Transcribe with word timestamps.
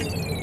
you 0.00 0.39